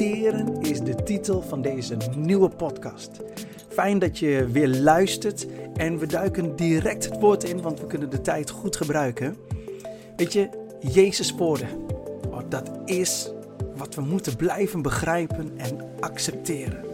[0.00, 3.10] Is de titel van deze nieuwe podcast.
[3.68, 8.10] Fijn dat je weer luistert en we duiken direct het woord in, want we kunnen
[8.10, 9.36] de tijd goed gebruiken.
[10.16, 10.48] Weet je,
[10.92, 11.68] Jezus woorden,
[12.30, 13.30] oh, dat is
[13.76, 16.84] wat we moeten blijven begrijpen en accepteren.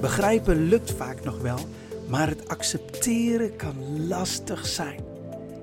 [0.00, 1.58] Begrijpen lukt vaak nog wel,
[2.08, 5.00] maar het accepteren kan lastig zijn.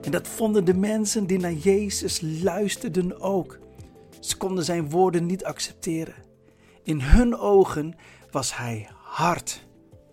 [0.01, 3.59] En dat vonden de mensen die naar Jezus luisterden ook.
[4.21, 6.15] Ze konden zijn woorden niet accepteren.
[6.83, 7.95] In hun ogen
[8.31, 9.67] was hij hard,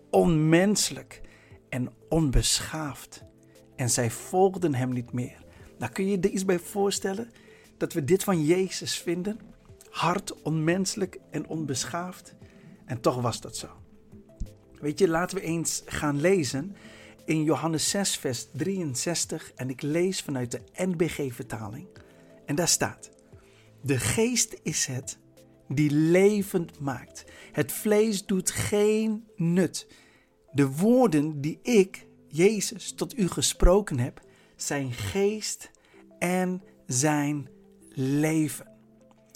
[0.09, 1.21] onmenselijk
[1.69, 3.23] en onbeschaafd.
[3.75, 5.45] En zij volgden hem niet meer.
[5.77, 7.31] Nou, kun je je er iets bij voorstellen?
[7.77, 9.39] Dat we dit van Jezus vinden?
[9.89, 12.35] Hard, onmenselijk en onbeschaafd.
[12.85, 13.67] En toch was dat zo.
[14.79, 16.75] Weet je, laten we eens gaan lezen
[17.25, 19.51] in Johannes 6, vers 63.
[19.55, 21.87] En ik lees vanuit de NBG-vertaling.
[22.45, 23.09] En daar staat:
[23.81, 25.19] De geest is het
[25.67, 27.25] die levend maakt.
[27.51, 29.87] Het vlees doet geen nut.
[30.51, 34.21] De woorden die ik, Jezus, tot u gesproken heb,
[34.55, 35.71] zijn geest
[36.19, 37.49] en zijn
[37.89, 38.67] leven.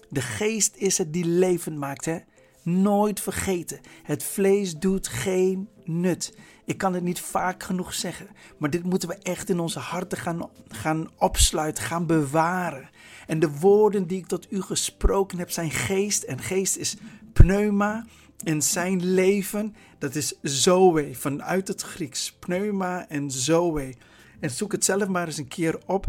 [0.10, 2.18] De geest is het die levend maakt, hè?
[2.64, 3.80] Nooit vergeten.
[4.04, 6.38] Het vlees doet geen nut.
[6.66, 10.18] Ik kan het niet vaak genoeg zeggen, maar dit moeten we echt in onze harten
[10.18, 12.90] gaan, gaan opsluiten, gaan bewaren.
[13.28, 16.24] En de woorden die ik tot u gesproken heb zijn geest.
[16.24, 16.98] En geest is
[17.34, 18.06] pneuma.
[18.44, 22.34] En zijn leven, dat is zoe, vanuit het Grieks.
[22.40, 23.94] Pneuma en zoe.
[24.40, 26.06] En zoek het zelf maar eens een keer op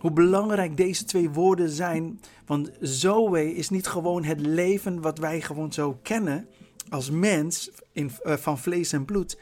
[0.00, 2.20] hoe belangrijk deze twee woorden zijn.
[2.46, 6.48] Want Zoe is niet gewoon het leven wat wij gewoon zo kennen
[6.88, 9.38] als mens in, uh, van vlees en bloed,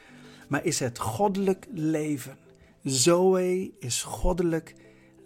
[0.48, 2.36] maar is het goddelijk leven.
[2.82, 4.74] Zoe is goddelijk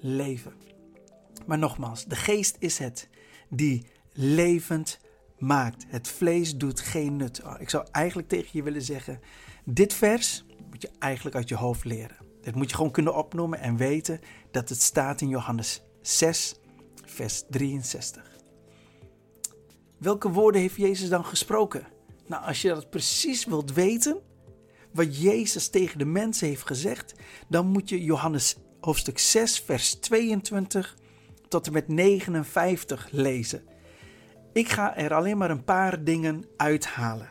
[0.01, 0.53] leven.
[1.47, 3.09] Maar nogmaals, de geest is het
[3.49, 4.99] die levend
[5.39, 5.85] maakt.
[5.89, 7.43] Het vlees doet geen nut.
[7.45, 9.21] Oh, ik zou eigenlijk tegen je willen zeggen:
[9.65, 12.17] dit vers moet je eigenlijk uit je hoofd leren.
[12.43, 14.21] Dit moet je gewoon kunnen opnoemen en weten
[14.51, 16.55] dat het staat in Johannes 6,
[17.05, 18.31] vers 63.
[19.99, 21.87] Welke woorden heeft Jezus dan gesproken?
[22.27, 24.21] Nou, als je dat precies wilt weten,
[24.93, 27.15] wat Jezus tegen de mensen heeft gezegd,
[27.49, 30.97] dan moet je Johannes hoofdstuk 6, vers 22
[31.53, 33.63] tot en met 59 lezen.
[34.53, 37.29] Ik ga er alleen maar een paar dingen uithalen.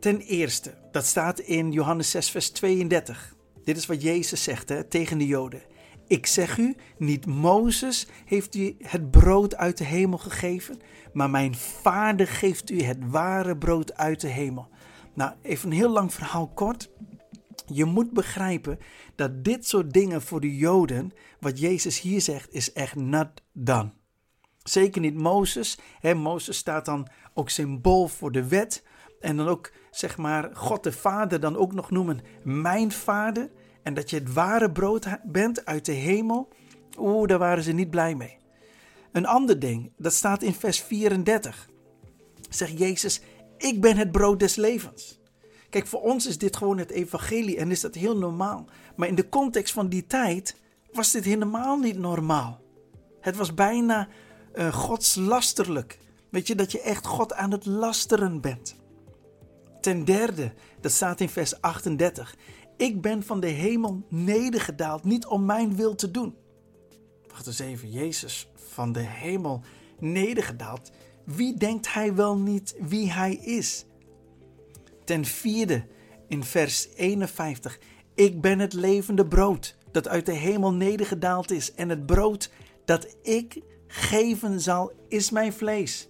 [0.00, 3.34] Ten eerste, dat staat in Johannes 6, vers 32.
[3.64, 5.62] Dit is wat Jezus zegt hè, tegen de Joden.
[6.06, 10.80] Ik zeg u, niet Mozes heeft u het brood uit de hemel gegeven,
[11.12, 14.68] maar mijn vader geeft u het ware brood uit de hemel.
[15.14, 16.90] Nou, even een heel lang verhaal kort.
[17.66, 18.78] Je moet begrijpen
[19.14, 23.92] dat dit soort dingen voor de Joden, wat Jezus hier zegt, is echt not done.
[24.62, 25.78] Zeker niet Mozes.
[26.14, 28.84] Mozes staat dan ook symbool voor de wet.
[29.20, 33.50] En dan ook, zeg maar, God de Vader dan ook nog noemen mijn Vader.
[33.82, 36.48] En dat je het ware brood bent uit de hemel.
[36.98, 38.38] Oeh, daar waren ze niet blij mee.
[39.12, 41.68] Een ander ding, dat staat in vers 34.
[42.50, 43.20] Zegt Jezus,
[43.58, 45.20] ik ben het brood des levens.
[45.74, 48.64] Kijk, voor ons is dit gewoon het evangelie en is dat heel normaal.
[48.96, 50.56] Maar in de context van die tijd
[50.92, 52.60] was dit helemaal niet normaal.
[53.20, 54.08] Het was bijna
[54.54, 55.98] uh, godslasterlijk.
[56.30, 58.76] Weet je, dat je echt God aan het lasteren bent.
[59.80, 62.36] Ten derde, dat staat in vers 38.
[62.76, 66.34] Ik ben van de hemel nedergedaald, niet om mijn wil te doen.
[67.28, 69.60] Wacht eens even, Jezus van de hemel
[69.98, 70.90] nedergedaald.
[71.24, 73.84] Wie denkt hij wel niet wie hij is?
[75.04, 75.86] Ten vierde,
[76.28, 77.78] in vers 51.
[78.14, 81.74] Ik ben het levende brood dat uit de hemel nedergedaald is.
[81.74, 82.50] En het brood
[82.84, 86.08] dat ik geven zal, is mijn vlees.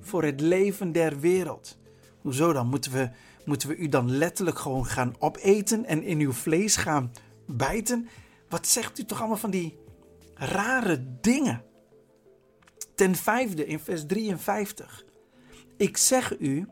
[0.00, 1.78] Voor het leven der wereld.
[2.20, 2.66] Hoezo dan?
[2.66, 3.10] Moeten we,
[3.44, 7.12] moeten we u dan letterlijk gewoon gaan opeten en in uw vlees gaan
[7.46, 8.08] bijten?
[8.48, 9.78] Wat zegt u toch allemaal van die
[10.34, 11.62] rare dingen?
[12.94, 15.04] Ten vijfde in vers 53.
[15.76, 16.66] Ik zeg u,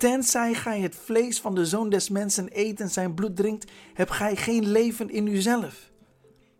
[0.00, 4.10] tenzij gij het vlees van de zoon des mensen eet en zijn bloed drinkt, hebt
[4.10, 5.90] gij geen leven in uzelf.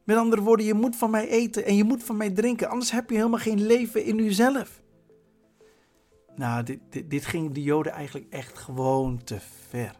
[0.04, 2.90] Met andere woorden, je moet van mij eten en je moet van mij drinken, anders
[2.90, 4.80] heb je helemaal geen leven in uzelf.
[6.36, 9.38] Nou, dit, dit, dit ging de Joden eigenlijk echt gewoon te
[9.68, 9.94] ver.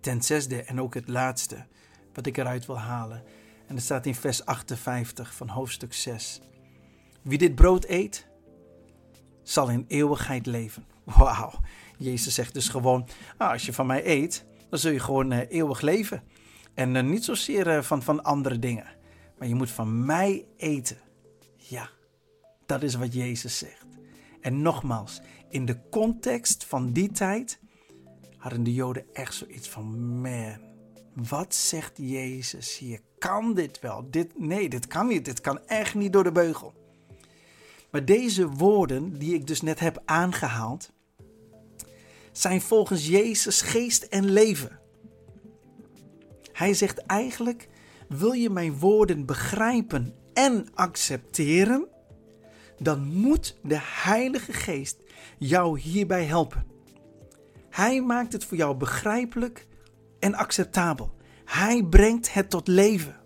[0.00, 1.66] Ten zesde en ook het laatste
[2.12, 3.22] wat ik eruit wil halen.
[3.66, 6.40] En dat staat in vers 58 van hoofdstuk 6.
[7.22, 8.26] Wie dit brood eet,
[9.42, 10.86] zal in eeuwigheid leven.
[11.04, 11.52] Wauw.
[11.98, 15.40] Jezus zegt dus gewoon: ah, als je van mij eet, dan zul je gewoon uh,
[15.48, 16.22] eeuwig leven.
[16.74, 18.86] En uh, niet zozeer uh, van, van andere dingen.
[19.38, 20.98] Maar je moet van mij eten.
[21.56, 21.90] Ja,
[22.66, 23.86] dat is wat Jezus zegt.
[24.40, 27.60] En nogmaals, in de context van die tijd
[28.36, 30.60] hadden de Joden echt zoiets van: man,
[31.14, 33.00] wat zegt Jezus hier?
[33.18, 34.10] Kan dit wel?
[34.10, 35.24] Dit, nee, dit kan niet.
[35.24, 36.74] Dit kan echt niet door de beugel.
[37.90, 40.92] Maar deze woorden die ik dus net heb aangehaald,
[42.40, 44.80] zijn volgens Jezus geest en leven.
[46.52, 47.68] Hij zegt eigenlijk:
[48.08, 51.88] wil je mijn woorden begrijpen en accepteren,
[52.78, 54.96] dan moet de Heilige Geest
[55.38, 56.66] jou hierbij helpen.
[57.70, 59.66] Hij maakt het voor jou begrijpelijk
[60.18, 61.14] en acceptabel.
[61.44, 63.16] Hij brengt het tot leven.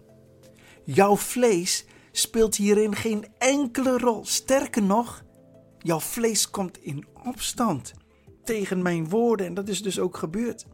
[0.85, 4.25] Jouw vlees speelt hierin geen enkele rol.
[4.25, 5.25] Sterker nog,
[5.79, 7.93] jouw vlees komt in opstand
[8.45, 10.67] tegen mijn woorden en dat is dus ook gebeurd.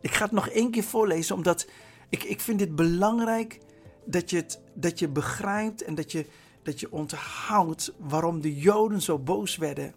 [0.00, 1.66] Ik ga het nog één keer voorlezen, omdat
[2.08, 3.58] ik, ik vind dit belangrijk
[4.04, 6.26] dat je, het, dat je begrijpt en dat je,
[6.62, 9.94] dat je onthoudt waarom de Joden zo boos werden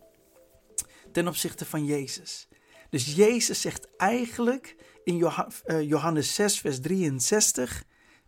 [1.11, 2.47] ten opzichte van Jezus.
[2.89, 7.83] Dus Jezus zegt eigenlijk in eh, Johannes 6, vers 63,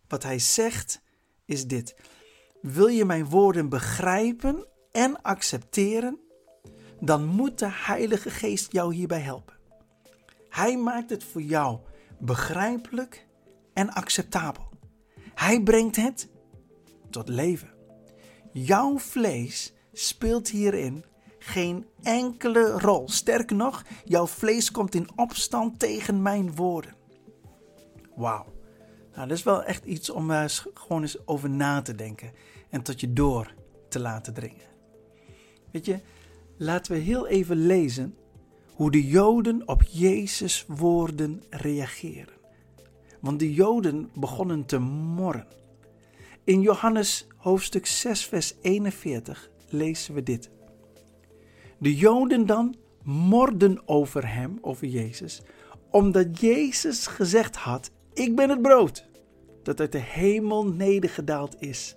[0.08, 1.02] wat hij zegt
[1.44, 1.94] is dit.
[2.60, 6.20] Wil je mijn woorden begrijpen en accepteren,
[7.00, 9.54] dan moet de Heilige Geest jou hierbij helpen.
[10.48, 11.78] Hij maakt het voor jou
[12.18, 13.26] begrijpelijk
[13.72, 14.68] en acceptabel.
[15.34, 16.28] Hij brengt het
[17.10, 17.70] tot leven.
[18.52, 21.04] Jouw vlees speelt hierin
[21.38, 23.08] geen enkele rol.
[23.08, 26.94] Sterker nog, jouw vlees komt in opstand tegen mijn woorden.
[28.14, 28.54] Wauw.
[29.14, 30.44] Nou, dat is wel echt iets om uh,
[30.74, 32.32] gewoon eens over na te denken
[32.70, 33.54] en tot je door
[33.88, 34.66] te laten dringen.
[35.72, 36.00] Weet je,
[36.56, 38.14] laten we heel even lezen
[38.72, 42.34] hoe de Joden op Jezus' woorden reageren.
[43.20, 45.46] Want de Joden begonnen te morren.
[46.44, 50.50] In Johannes hoofdstuk 6, vers 41 lezen we dit.
[51.78, 55.42] De Joden dan morden over hem, over Jezus,
[55.90, 59.08] omdat Jezus gezegd had: Ik ben het brood
[59.62, 61.96] dat uit de hemel nedergedaald is.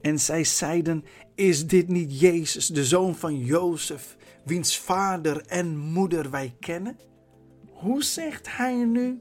[0.00, 1.04] En zij zeiden:
[1.34, 6.98] Is dit niet Jezus, de zoon van Jozef, wiens vader en moeder wij kennen?
[7.70, 9.20] Hoe zegt hij nu: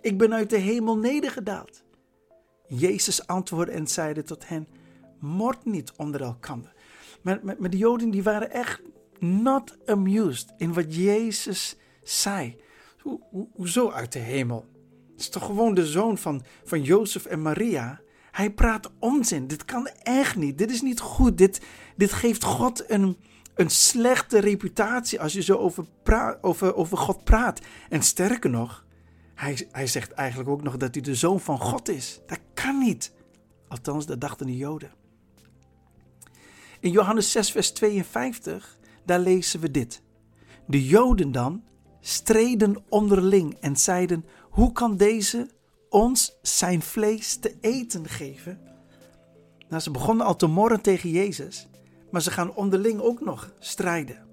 [0.00, 1.82] Ik ben uit de hemel nedergedaald?
[2.66, 4.68] Jezus antwoordde en zeide tot hen:
[5.18, 6.72] Mord niet onder elkander.
[7.22, 8.82] Maar, maar, de Joden die waren echt
[9.18, 12.56] not amused in wat Jezus zei.
[13.02, 14.66] Ho, ho, hoezo uit de hemel?
[15.12, 18.00] Het is toch gewoon de zoon van, van Jozef en Maria?
[18.30, 19.46] Hij praat onzin.
[19.46, 20.58] Dit kan echt niet.
[20.58, 21.38] Dit is niet goed.
[21.38, 21.60] Dit,
[21.96, 23.16] dit geeft God een,
[23.54, 25.84] een slechte reputatie als je zo over,
[26.40, 27.60] over, over God praat.
[27.88, 28.84] En sterker nog,
[29.34, 32.20] hij, hij zegt eigenlijk ook nog dat hij de zoon van God is.
[32.26, 33.12] Dat kan niet.
[33.68, 34.92] Althans, dat dachten de Joden.
[36.80, 40.02] In Johannes 6, vers 52, daar lezen we dit.
[40.66, 41.64] De Joden dan
[42.00, 45.50] streden onderling en zeiden: Hoe kan deze
[45.90, 48.60] ons zijn vlees te eten geven?
[49.68, 51.68] Nou, ze begonnen al te morren tegen Jezus,
[52.10, 54.26] maar ze gaan onderling ook nog strijden.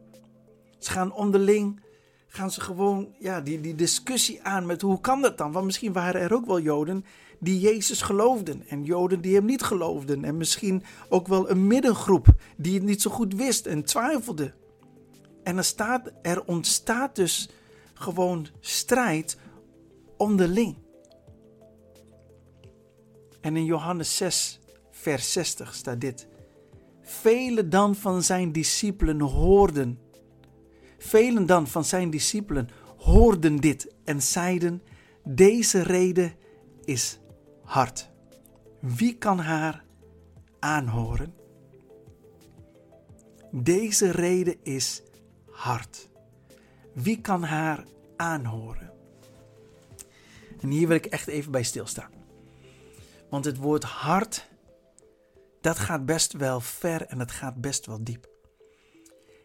[0.79, 1.81] Ze gaan onderling,
[2.27, 5.51] gaan ze gewoon ja, die, die discussie aan met hoe kan dat dan?
[5.51, 7.05] Want misschien waren er ook wel Joden
[7.39, 10.23] die Jezus geloofden en Joden die hem niet geloofden.
[10.23, 12.27] En misschien ook wel een middengroep
[12.57, 14.53] die het niet zo goed wist en twijfelde.
[15.43, 17.49] En er, staat, er ontstaat dus
[17.93, 19.37] gewoon strijd
[20.17, 20.75] onderling.
[23.47, 24.59] En in Johannes 6,
[24.91, 26.27] vers 60 staat dit.
[27.01, 29.99] Velen dan van zijn discipelen hoorden.
[30.97, 34.81] Velen dan van zijn discipelen hoorden dit en zeiden:
[35.23, 36.33] Deze reden
[36.83, 37.19] is
[37.63, 38.09] hard.
[38.79, 39.83] Wie kan haar
[40.59, 41.33] aanhoren?
[43.51, 45.03] Deze reden is
[45.49, 46.09] hard.
[46.93, 47.85] Wie kan haar
[48.15, 48.91] aanhoren?
[50.61, 52.16] En hier wil ik echt even bij stilstaan.
[53.29, 54.47] Want het woord hart,
[55.61, 58.29] dat gaat best wel ver en het gaat best wel diep.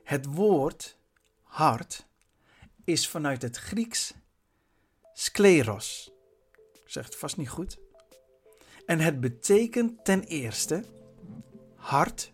[0.04, 0.98] Het woord
[1.42, 2.06] hart
[2.84, 4.14] is vanuit het Grieks
[5.12, 6.12] skleros.
[6.72, 7.78] Ik zeg het vast niet goed.
[8.86, 10.84] En het betekent ten eerste
[11.76, 12.32] hard,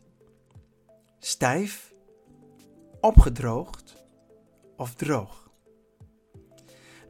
[1.18, 1.92] stijf,
[3.00, 3.96] opgedroogd
[4.76, 5.50] of droog.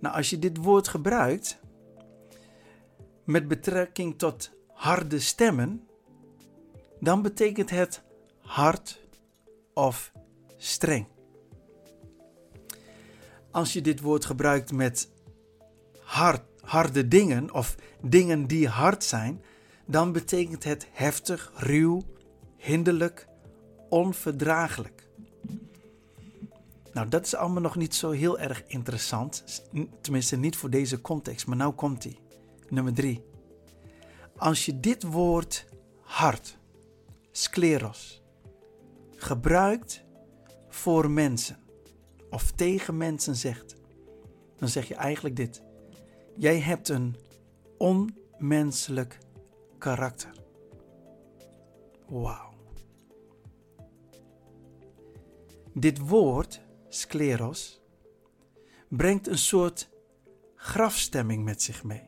[0.00, 1.58] Nou, als je dit woord gebruikt
[3.28, 5.88] met betrekking tot harde stemmen,
[7.00, 8.02] dan betekent het
[8.40, 9.00] hard
[9.74, 10.12] of
[10.56, 11.06] streng.
[13.50, 15.10] Als je dit woord gebruikt met
[16.00, 19.42] hard, harde dingen of dingen die hard zijn,
[19.86, 22.02] dan betekent het heftig, ruw,
[22.56, 23.28] hinderlijk,
[23.88, 25.08] onverdraaglijk.
[26.92, 29.62] Nou, dat is allemaal nog niet zo heel erg interessant.
[30.00, 31.46] Tenminste, niet voor deze context.
[31.46, 32.18] Maar nou komt hij.
[32.68, 33.24] Nummer drie.
[34.36, 35.66] Als je dit woord
[36.00, 36.58] hart,
[37.30, 38.22] scleros,
[39.16, 40.04] gebruikt
[40.68, 41.58] voor mensen
[42.30, 43.76] of tegen mensen zegt,
[44.56, 45.62] dan zeg je eigenlijk dit.
[46.36, 47.16] Jij hebt een
[47.78, 49.18] onmenselijk
[49.78, 50.32] karakter.
[52.08, 52.52] Wauw.
[55.74, 57.80] Dit woord, scleros,
[58.88, 59.90] brengt een soort
[60.54, 62.07] grafstemming met zich mee.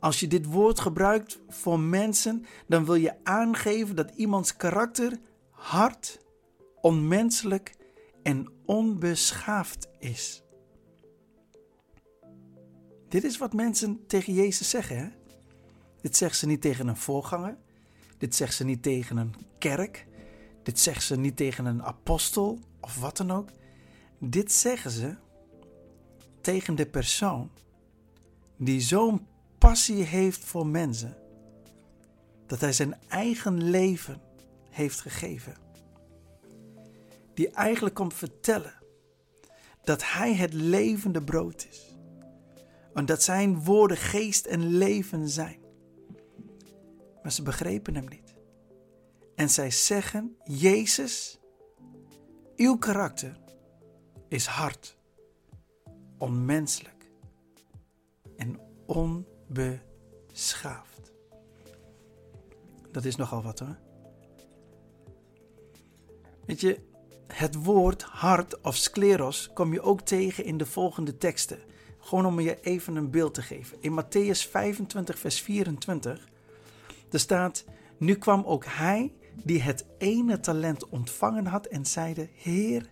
[0.00, 5.18] Als je dit woord gebruikt voor mensen, dan wil je aangeven dat iemands karakter
[5.50, 6.20] hard,
[6.80, 7.76] onmenselijk
[8.22, 10.42] en onbeschaafd is.
[13.08, 14.98] Dit is wat mensen tegen Jezus zeggen.
[14.98, 15.08] Hè?
[16.00, 17.56] Dit zeggen ze niet tegen een voorganger.
[18.18, 20.06] Dit zeggen ze niet tegen een kerk.
[20.62, 23.48] Dit zeggen ze niet tegen een apostel of wat dan ook.
[24.18, 25.16] Dit zeggen ze
[26.40, 27.50] tegen de persoon
[28.56, 29.26] die zo'n
[29.60, 31.16] passie heeft voor mensen
[32.46, 34.20] dat hij zijn eigen leven
[34.70, 35.54] heeft gegeven.
[37.34, 38.74] Die eigenlijk komt vertellen
[39.82, 41.96] dat hij het levende brood is.
[42.94, 45.60] En dat zijn woorden geest en leven zijn.
[47.22, 48.34] Maar ze begrepen hem niet.
[49.34, 51.40] En zij zeggen: Jezus,
[52.56, 53.36] uw karakter
[54.28, 54.96] is hard,
[56.18, 57.10] onmenselijk
[58.36, 58.58] en
[59.50, 61.12] onbeschaafd.
[62.92, 63.76] Dat is nogal wat hoor.
[66.46, 66.78] Weet je,
[67.26, 71.58] het woord hart of scleros kom je ook tegen in de volgende teksten.
[71.98, 73.76] Gewoon om je even een beeld te geven.
[73.80, 76.28] In Matthäus 25, vers 24,
[77.10, 77.64] er staat:
[77.98, 79.12] Nu kwam ook hij
[79.44, 82.90] die het ene talent ontvangen had en zeide: Heer,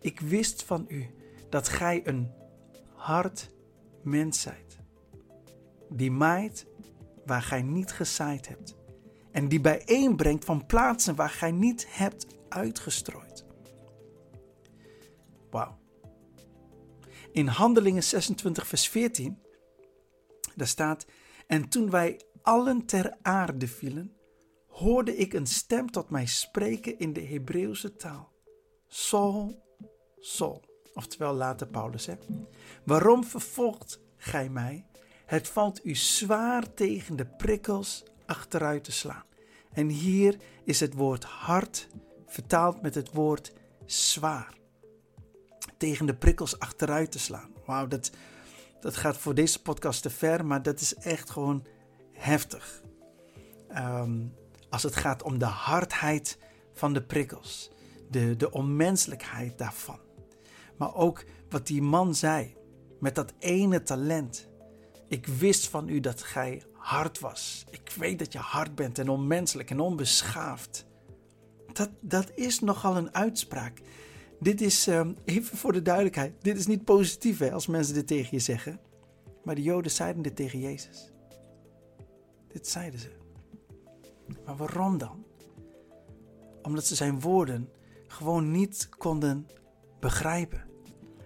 [0.00, 1.06] ik wist van u
[1.48, 2.30] dat gij een
[2.94, 3.50] hard
[4.02, 4.63] mens zijt,
[5.88, 6.66] die maait
[7.24, 8.76] waar gij niet gezaaid hebt,
[9.30, 13.44] en die bijeenbrengt van plaatsen waar gij niet hebt uitgestrooid.
[15.50, 15.78] Wauw.
[17.32, 19.38] In Handelingen 26, vers 14,
[20.54, 21.06] daar staat:
[21.46, 24.16] En toen wij allen ter aarde vielen,
[24.68, 28.32] hoorde ik een stem tot mij spreken in de Hebreeuwse taal.
[28.86, 29.62] Saul,
[30.18, 30.64] Saul.
[30.94, 32.06] Oftewel later Paulus.
[32.06, 32.14] Hè?
[32.84, 34.86] Waarom vervolgt gij mij?
[35.26, 39.24] Het valt u zwaar tegen de prikkels achteruit te slaan.
[39.72, 41.88] En hier is het woord hard
[42.26, 43.52] vertaald met het woord
[43.86, 44.54] zwaar.
[45.76, 47.50] Tegen de prikkels achteruit te slaan.
[47.66, 48.10] Wauw, dat,
[48.80, 51.66] dat gaat voor deze podcast te ver, maar dat is echt gewoon
[52.12, 52.82] heftig.
[53.76, 54.34] Um,
[54.70, 56.38] als het gaat om de hardheid
[56.72, 57.70] van de prikkels,
[58.10, 60.00] de, de onmenselijkheid daarvan.
[60.76, 62.56] Maar ook wat die man zei
[63.00, 64.48] met dat ene talent.
[65.14, 67.64] Ik wist van u dat gij hard was.
[67.70, 70.86] Ik weet dat je hard bent en onmenselijk en onbeschaafd.
[71.72, 73.80] Dat, dat is nogal een uitspraak.
[74.40, 78.06] Dit is, ehm, even voor de duidelijkheid, dit is niet positief hè, als mensen dit
[78.06, 78.80] tegen je zeggen.
[79.44, 81.12] Maar de Joden zeiden dit tegen Jezus.
[82.48, 83.10] Dit zeiden ze.
[84.44, 85.24] Maar waarom dan?
[86.62, 87.68] Omdat ze zijn woorden
[88.06, 89.46] gewoon niet konden
[90.00, 90.64] begrijpen.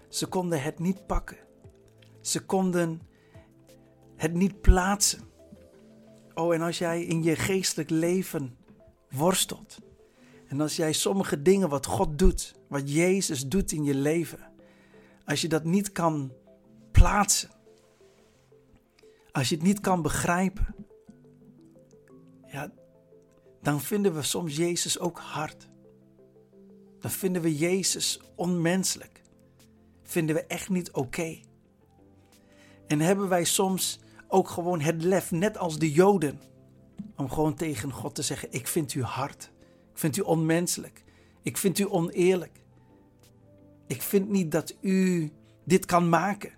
[0.08, 1.38] Ze konden het niet pakken.
[2.20, 3.07] Ze konden
[4.18, 5.20] het niet plaatsen.
[6.34, 8.56] Oh, en als jij in je geestelijk leven
[9.10, 9.78] worstelt.
[10.46, 14.38] En als jij sommige dingen wat God doet, wat Jezus doet in je leven,
[15.24, 16.32] als je dat niet kan
[16.90, 17.50] plaatsen,
[19.32, 20.74] als je het niet kan begrijpen,
[22.46, 22.72] ja,
[23.62, 25.68] dan vinden we soms Jezus ook hard.
[27.00, 29.22] Dan vinden we Jezus onmenselijk.
[30.02, 31.40] Vinden we echt niet oké.
[32.86, 36.40] En hebben wij soms ook gewoon het lef, net als de Joden,
[37.16, 39.50] om gewoon tegen God te zeggen: Ik vind u hard.
[39.92, 41.04] Ik vind u onmenselijk.
[41.42, 42.60] Ik vind u oneerlijk.
[43.86, 45.30] Ik vind niet dat u
[45.64, 46.52] dit kan maken.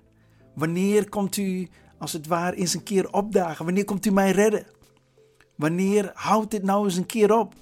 [0.54, 3.64] Wanneer komt u, als het ware, eens een keer opdagen?
[3.64, 4.66] Wanneer komt u mij redden?
[5.56, 7.54] Wanneer houdt dit nou eens een keer op?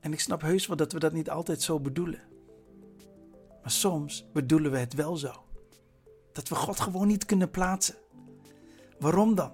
[0.00, 2.22] En ik snap heus wel dat we dat niet altijd zo bedoelen.
[3.62, 5.47] Maar soms bedoelen we het wel zo.
[6.38, 7.94] Dat we God gewoon niet kunnen plaatsen.
[8.98, 9.52] Waarom dan?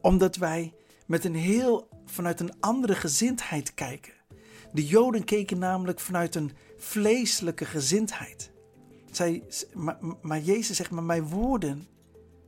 [0.00, 0.74] Omdat wij
[1.06, 4.12] met een heel vanuit een andere gezindheid kijken.
[4.72, 8.52] De Joden keken namelijk vanuit een vleeselijke gezindheid.
[9.10, 9.42] Zij,
[9.74, 11.88] maar, maar Jezus zegt, maar mijn woorden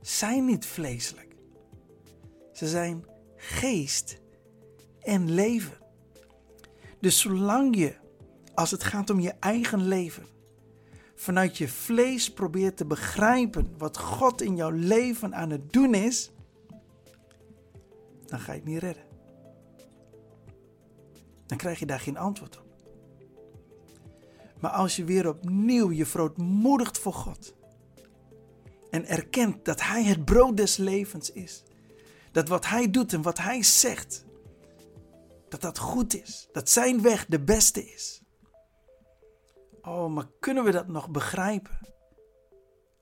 [0.01, 1.35] zijn niet vleeselijk.
[2.53, 3.05] Ze zijn
[3.35, 4.19] geest
[5.01, 5.77] en leven.
[6.99, 7.95] Dus zolang je,
[8.53, 10.25] als het gaat om je eigen leven,
[11.23, 16.31] vanuit je vlees probeert te begrijpen wat God in jouw leven aan het doen is,
[18.25, 19.03] dan ga je het niet redden.
[21.45, 22.65] Dan krijg je daar geen antwoord op.
[24.59, 27.55] Maar als je weer opnieuw je verootmoedigt voor God
[28.89, 31.63] en erkent dat Hij het brood des levens is,
[32.31, 34.25] dat wat Hij doet en wat Hij zegt,
[35.49, 38.22] dat dat goed is, dat Zijn weg de beste is.
[39.85, 41.77] Oh, maar kunnen we dat nog begrijpen?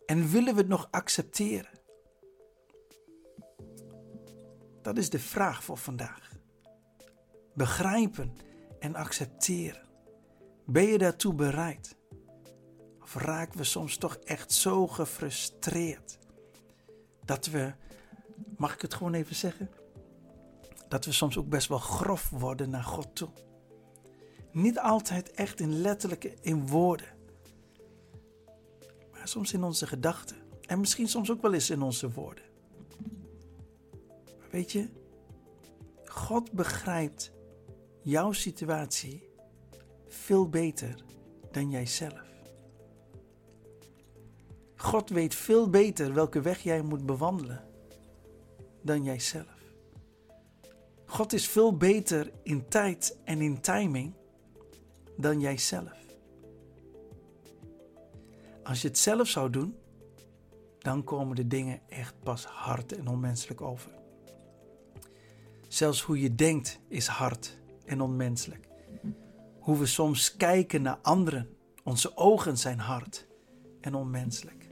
[0.05, 1.79] En willen we het nog accepteren?
[4.81, 6.31] Dat is de vraag voor vandaag.
[7.53, 8.33] Begrijpen
[8.79, 9.89] en accepteren.
[10.65, 11.97] Ben je daartoe bereid?
[13.01, 16.17] Of raken we soms toch echt zo gefrustreerd
[17.25, 17.73] dat we,
[18.57, 19.69] mag ik het gewoon even zeggen,
[20.87, 23.29] dat we soms ook best wel grof worden naar God toe.
[24.51, 27.07] Niet altijd echt in letterlijke, in woorden.
[29.11, 30.37] Maar soms in onze gedachten.
[30.61, 32.43] En misschien soms ook wel eens in onze woorden.
[34.39, 34.89] Maar weet je,
[36.05, 37.31] God begrijpt
[38.01, 39.29] jouw situatie
[40.07, 41.03] veel beter
[41.51, 42.29] dan jijzelf.
[44.75, 47.67] God weet veel beter welke weg jij moet bewandelen
[48.81, 49.59] dan jijzelf.
[51.05, 54.13] God is veel beter in tijd en in timing
[55.21, 55.99] dan jijzelf.
[58.63, 59.75] Als je het zelf zou doen,
[60.79, 63.91] dan komen de dingen echt pas hard en onmenselijk over.
[65.67, 68.67] Zelfs hoe je denkt is hard en onmenselijk.
[69.59, 73.27] Hoe we soms kijken naar anderen, onze ogen zijn hard
[73.81, 74.67] en onmenselijk.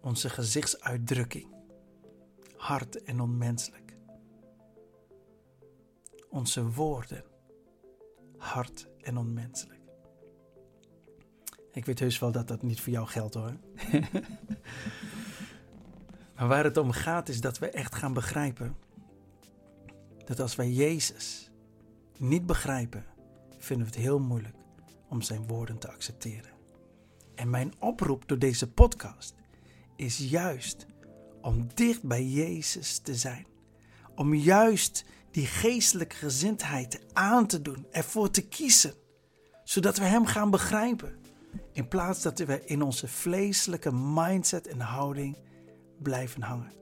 [0.00, 1.46] Onze gezichtsuitdrukking,
[2.56, 3.96] hard en onmenselijk.
[6.28, 7.24] Onze woorden,
[8.36, 9.80] hard en onmenselijk.
[11.72, 13.56] Ik weet heus wel dat dat niet voor jou geldt hoor.
[16.36, 18.76] maar waar het om gaat is dat we echt gaan begrijpen
[20.24, 21.50] dat als wij Jezus
[22.18, 23.04] niet begrijpen,
[23.58, 24.56] vinden we het heel moeilijk
[25.08, 26.50] om zijn woorden te accepteren.
[27.34, 29.34] En mijn oproep door deze podcast
[29.96, 30.86] is juist
[31.40, 33.46] om dicht bij Jezus te zijn.
[34.14, 38.94] Om juist die geestelijke gezindheid aan te doen, ervoor te kiezen,
[39.64, 41.18] zodat we Hem gaan begrijpen.
[41.72, 45.36] In plaats dat we in onze vleeselijke mindset en houding
[45.98, 46.72] blijven hangen.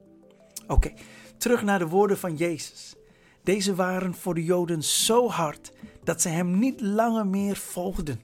[0.67, 0.93] Oké,
[1.37, 2.95] terug naar de woorden van Jezus.
[3.43, 5.71] Deze waren voor de Joden zo hard
[6.03, 8.21] dat ze Hem niet langer meer volgden.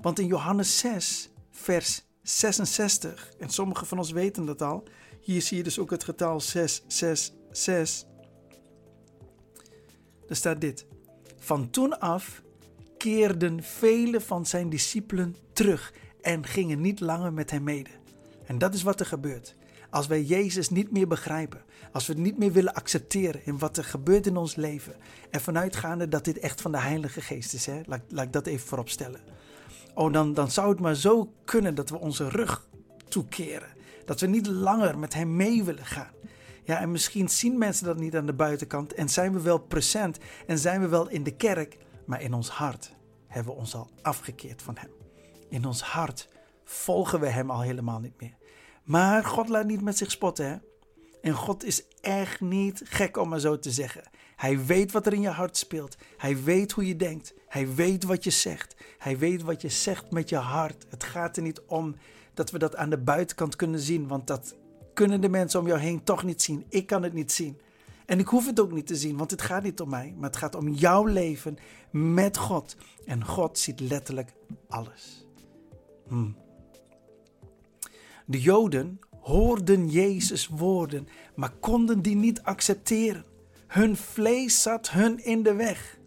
[0.00, 4.84] Want in Johannes 6, vers 66, en sommigen van ons weten dat al,
[5.20, 8.09] hier zie je dus ook het getal 666.
[10.30, 10.86] Er staat dit.
[11.38, 12.42] Van toen af
[12.96, 17.90] keerden vele van zijn discipelen terug en gingen niet langer met hem mede.
[18.46, 19.54] En dat is wat er gebeurt.
[19.90, 21.62] Als wij Jezus niet meer begrijpen,
[21.92, 24.94] als we het niet meer willen accepteren in wat er gebeurt in ons leven,
[25.30, 27.80] en vanuitgaande dat dit echt van de Heilige Geest is, hè?
[27.86, 29.20] Laat, laat ik dat even voorop stellen.
[29.94, 32.68] Oh, dan, dan zou het maar zo kunnen dat we onze rug
[33.08, 33.68] toekeren.
[34.04, 36.10] Dat we niet langer met Hem mee willen gaan.
[36.70, 40.18] Ja, en misschien zien mensen dat niet aan de buitenkant en zijn we wel present
[40.46, 43.90] en zijn we wel in de kerk, maar in ons hart hebben we ons al
[44.02, 44.90] afgekeerd van Hem.
[45.48, 46.28] In ons hart
[46.64, 48.36] volgen we Hem al helemaal niet meer.
[48.84, 50.56] Maar God laat niet met zich spotten, hè?
[51.22, 54.02] En God is echt niet gek om maar zo te zeggen.
[54.36, 55.96] Hij weet wat er in je hart speelt.
[56.16, 57.34] Hij weet hoe je denkt.
[57.48, 58.76] Hij weet wat je zegt.
[58.98, 60.86] Hij weet wat je zegt met je hart.
[60.88, 61.96] Het gaat er niet om
[62.34, 64.54] dat we dat aan de buitenkant kunnen zien, want dat
[64.94, 66.64] kunnen de mensen om jou heen toch niet zien.
[66.68, 67.60] Ik kan het niet zien.
[68.06, 70.28] En ik hoef het ook niet te zien, want het gaat niet om mij, maar
[70.28, 71.58] het gaat om jouw leven
[71.90, 72.76] met God.
[73.04, 74.32] En God ziet letterlijk
[74.68, 75.26] alles.
[76.08, 76.36] Hmm.
[78.26, 83.24] De Joden hoorden Jezus woorden, maar konden die niet accepteren.
[83.66, 85.98] Hun vlees zat hun in de weg.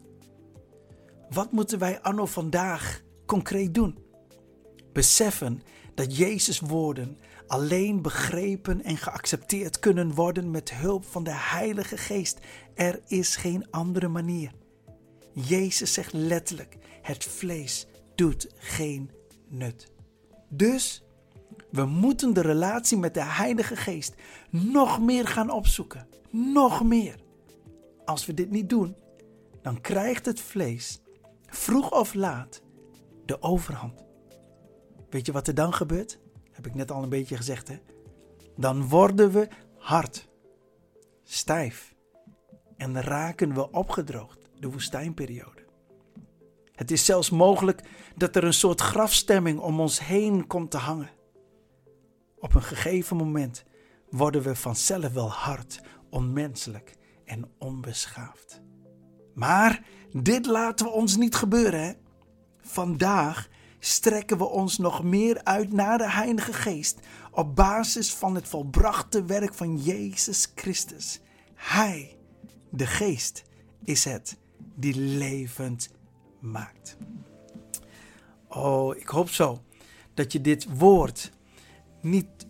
[1.29, 3.97] Wat moeten wij anno vandaag concreet doen?
[4.93, 5.61] Beseffen
[5.93, 7.17] dat Jezus woorden
[7.53, 12.39] alleen begrepen en geaccepteerd kunnen worden met hulp van de Heilige Geest.
[12.75, 14.51] Er is geen andere manier.
[15.33, 19.11] Jezus zegt letterlijk: het vlees doet geen
[19.47, 19.91] nut.
[20.49, 21.03] Dus
[21.71, 24.13] we moeten de relatie met de Heilige Geest
[24.49, 26.07] nog meer gaan opzoeken.
[26.29, 27.15] Nog meer.
[28.05, 28.95] Als we dit niet doen,
[29.61, 31.01] dan krijgt het vlees
[31.45, 32.61] vroeg of laat
[33.25, 34.05] de overhand.
[35.09, 36.21] Weet je wat er dan gebeurt?
[36.53, 37.79] Heb ik net al een beetje gezegd, hè?
[38.55, 40.29] Dan worden we hard,
[41.23, 41.95] stijf
[42.77, 45.65] en raken we opgedroogd, de woestijnperiode.
[46.71, 47.81] Het is zelfs mogelijk
[48.15, 51.09] dat er een soort grafstemming om ons heen komt te hangen.
[52.39, 53.63] Op een gegeven moment
[54.09, 58.61] worden we vanzelf wel hard, onmenselijk en onbeschaafd.
[59.33, 61.83] Maar dit laten we ons niet gebeuren.
[61.83, 61.93] Hè?
[62.61, 63.49] Vandaag
[63.85, 66.99] strekken we ons nog meer uit naar de Heilige Geest
[67.31, 71.19] op basis van het volbrachte werk van Jezus Christus.
[71.53, 72.17] Hij,
[72.69, 73.43] de Geest,
[73.83, 74.37] is het
[74.75, 75.89] die levend
[76.39, 76.97] maakt.
[78.47, 79.61] Oh, ik hoop zo
[80.13, 81.31] dat je dit woord
[82.01, 82.47] niet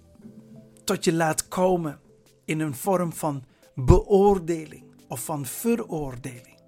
[0.84, 2.00] tot je laat komen
[2.46, 3.43] in een vorm van
[3.76, 6.60] beoordeling of van veroordeling,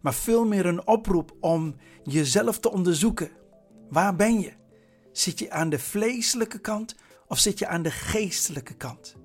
[0.00, 1.74] maar veel meer een oproep om
[2.04, 3.38] jezelf te onderzoeken.
[3.90, 4.52] Waar ben je?
[5.12, 6.94] Zit je aan de vleeselijke kant
[7.26, 9.16] of zit je aan de geestelijke kant?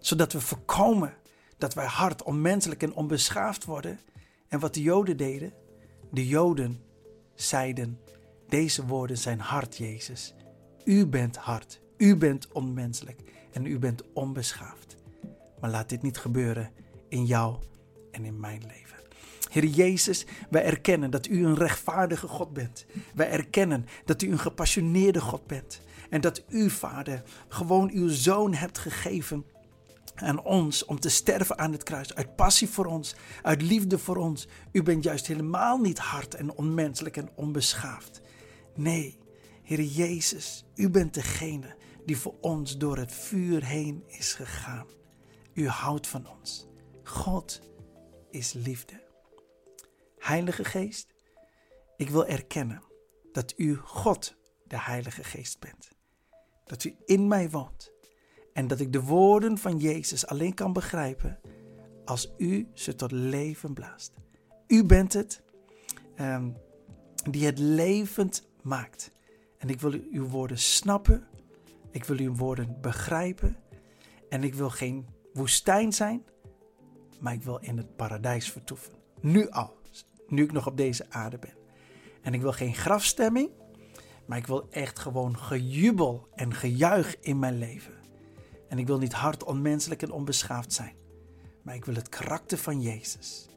[0.00, 1.14] Zodat we voorkomen
[1.58, 4.00] dat wij hard, onmenselijk en onbeschaafd worden.
[4.48, 5.52] En wat de Joden deden,
[6.10, 6.82] de Joden
[7.34, 8.00] zeiden:
[8.48, 10.34] Deze woorden zijn hard, Jezus.
[10.84, 13.20] U bent hard, u bent onmenselijk
[13.52, 14.96] en u bent onbeschaafd.
[15.60, 16.70] Maar laat dit niet gebeuren
[17.08, 17.56] in jou
[18.10, 18.85] en in mijn leven.
[19.56, 22.86] Heer Jezus, wij erkennen dat u een rechtvaardige God bent.
[23.14, 25.80] Wij erkennen dat u een gepassioneerde God bent.
[26.10, 29.44] En dat u, Vader, gewoon uw zoon hebt gegeven
[30.14, 32.14] aan ons om te sterven aan het kruis.
[32.14, 34.48] Uit passie voor ons, uit liefde voor ons.
[34.72, 38.20] U bent juist helemaal niet hard en onmenselijk en onbeschaafd.
[38.74, 39.18] Nee,
[39.62, 44.86] Heer Jezus, u bent degene die voor ons door het vuur heen is gegaan.
[45.52, 46.66] U houdt van ons.
[47.02, 47.60] God
[48.30, 49.05] is liefde.
[50.26, 51.14] Heilige Geest,
[51.96, 52.82] ik wil erkennen
[53.32, 54.36] dat u God,
[54.66, 55.88] de Heilige Geest, bent.
[56.64, 57.92] Dat u in mij woont
[58.52, 61.40] en dat ik de woorden van Jezus alleen kan begrijpen
[62.04, 64.12] als u ze tot leven blaast.
[64.66, 65.42] U bent het
[66.20, 66.56] um,
[67.30, 69.12] die het levend maakt.
[69.58, 71.28] En ik wil uw woorden snappen.
[71.90, 73.56] Ik wil uw woorden begrijpen.
[74.28, 76.24] En ik wil geen woestijn zijn,
[77.20, 78.92] maar ik wil in het paradijs vertoeven.
[79.20, 79.75] Nu al,
[80.28, 81.54] nu ik nog op deze aarde ben.
[82.22, 83.50] En ik wil geen grafstemming,
[84.26, 87.94] maar ik wil echt gewoon gejubel en gejuich in mijn leven.
[88.68, 90.94] En ik wil niet hard, onmenselijk en onbeschaafd zijn.
[91.62, 93.48] Maar ik wil het karakter van Jezus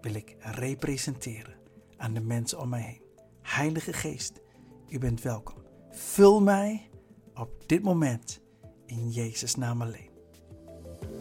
[0.00, 1.54] wil ik representeren
[1.96, 3.02] aan de mensen om mij heen.
[3.42, 4.40] Heilige Geest,
[4.88, 5.56] u bent welkom.
[5.90, 6.90] Vul mij
[7.34, 8.40] op dit moment
[8.86, 10.10] in Jezus naam alleen.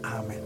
[0.01, 0.43] Amen.